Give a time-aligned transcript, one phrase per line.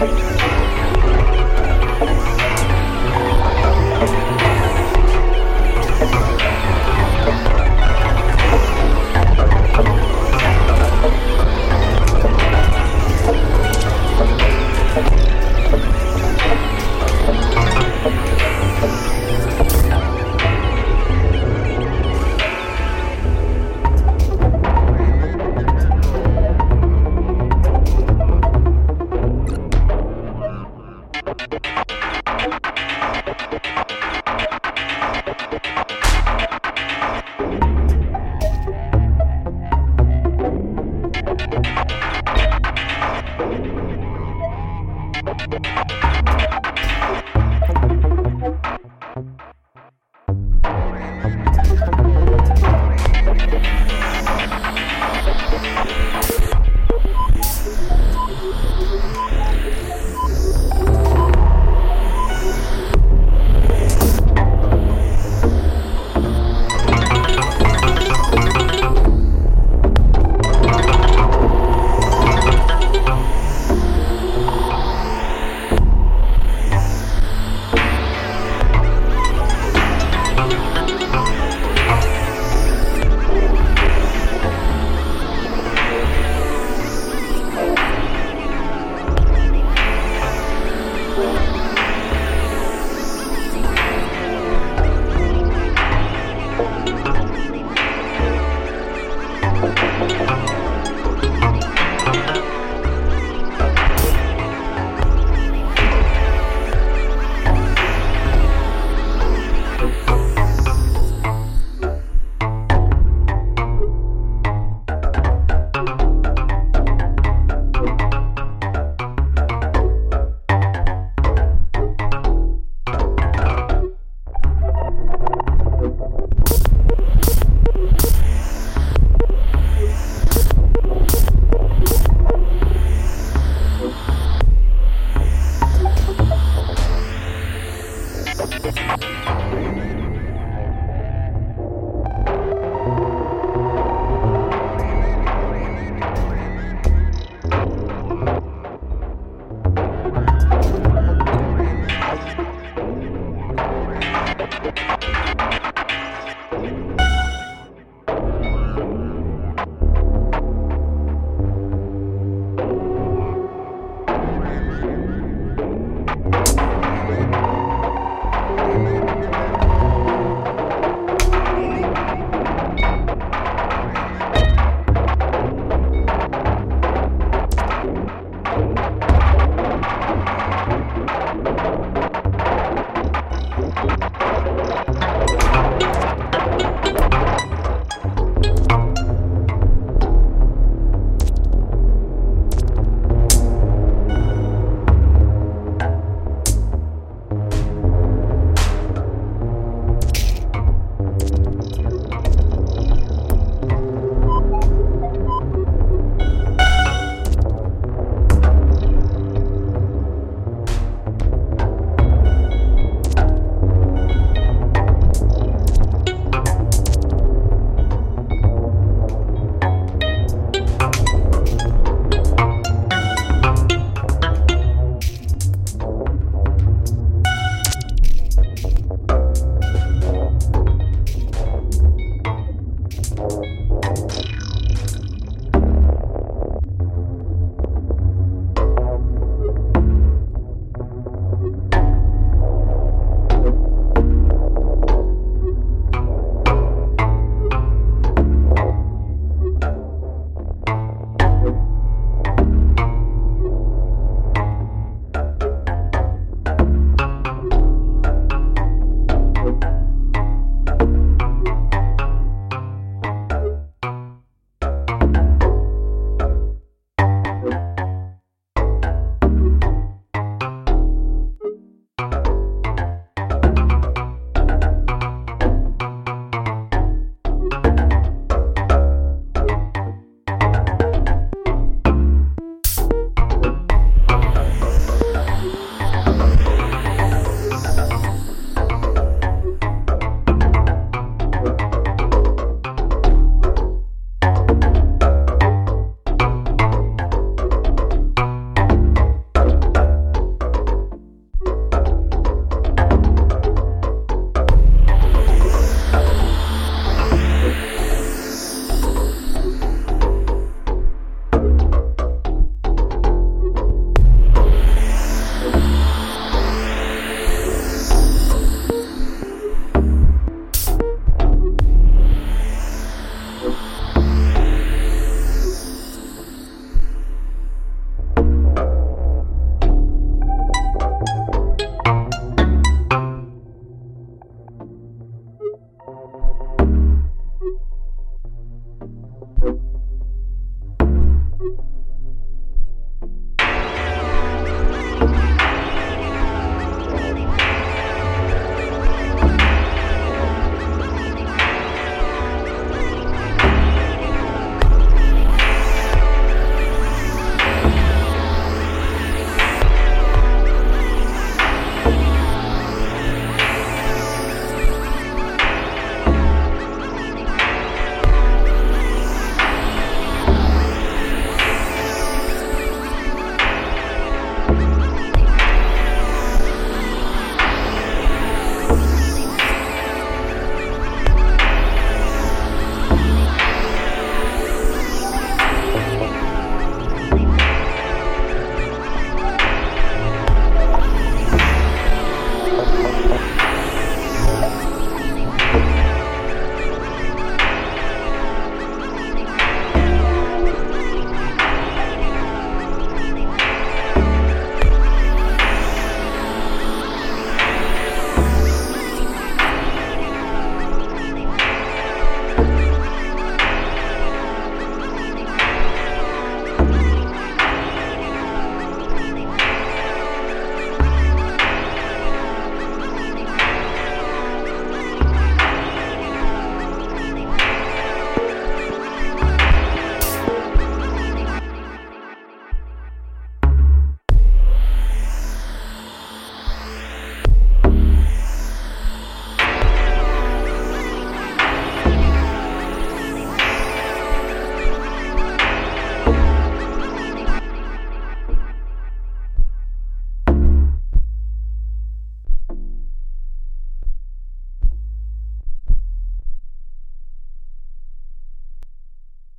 [0.00, 0.29] Wait.